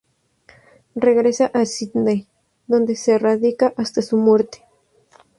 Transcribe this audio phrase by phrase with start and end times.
[1.07, 2.27] Regresa a Sídney,
[2.65, 4.63] donde se radica hasta su muerte.